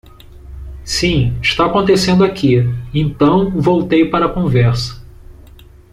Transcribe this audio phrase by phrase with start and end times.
[0.83, 2.55] Sim, está acontecendo aqui,
[2.91, 4.99] então voltei para a conversa.